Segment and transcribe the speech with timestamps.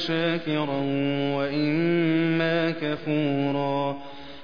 [0.00, 0.82] شاكرا
[1.36, 3.96] وإما كفورا.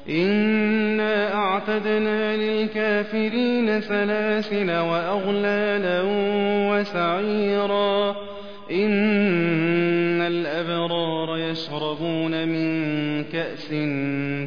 [0.09, 6.03] إنا أعتدنا للكافرين سلاسل وأغلالا
[6.71, 8.17] وسعيرا.
[8.71, 13.69] إن الأبرار يشربون من كأس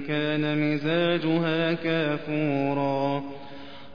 [0.07, 3.23] كان مزاجها كافورا.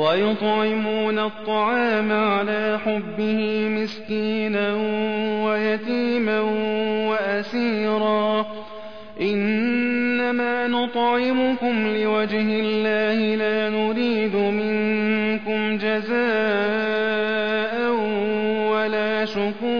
[0.00, 4.74] ويطعمون الطعام على حبه مسكينا
[5.44, 6.40] ويتيما
[7.10, 8.46] وأسيرا.
[9.20, 16.20] إنما نطعمكم لوجه الله لا نريد منكم جزاء
[18.72, 19.79] ولا شكورا.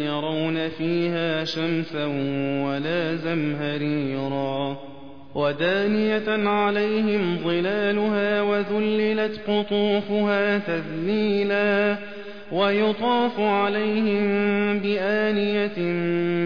[0.61, 2.05] يرون فيها شمسا
[2.65, 4.77] ولا زمهريرا
[5.35, 11.97] ودانية عليهم ظلالها وذللت قطوفها تذليلا
[12.51, 14.23] ويطاف عليهم
[14.79, 15.79] بآنية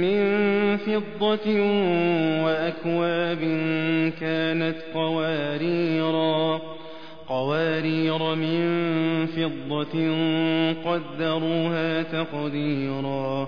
[0.01, 1.47] من فضة
[2.45, 3.39] وأكواب
[4.19, 6.61] كانت قواريرا
[7.27, 8.65] قوارير من
[9.25, 9.95] فضة
[10.85, 13.47] قدروها تقديرا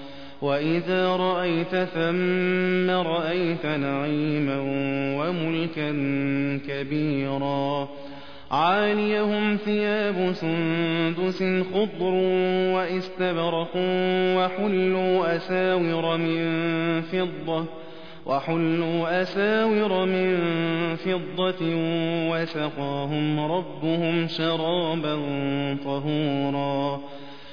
[0.41, 4.57] وإذا رأيت ثم رأيت نعيما
[5.19, 5.91] وملكا
[6.67, 7.87] كبيرا
[8.51, 11.43] عاليهم ثياب سندس
[11.73, 12.13] خضر
[12.75, 13.71] واستبرق
[14.37, 16.41] وحلوا أساور من
[17.01, 17.65] فضة
[18.25, 20.37] وحلوا أساور من
[20.95, 21.75] فضة
[22.31, 25.15] وسقاهم ربهم شرابا
[25.85, 27.01] طهورا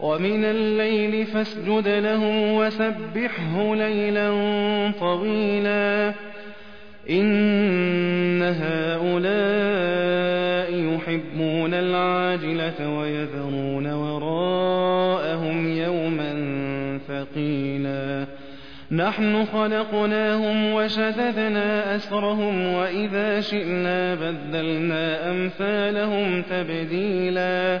[0.00, 4.30] ومن الليل فاسجد له وسبحه ليلا
[5.00, 6.14] طويلا.
[7.10, 9.36] إن هؤلاء
[10.72, 16.32] يحبون العاجلة ويذرون وراءهم يوما
[17.08, 18.26] ثقيلا.
[18.92, 27.80] نحن خلقناهم وشددنا أسرهم وإذا شئنا بدلنا أمثالهم تبديلا.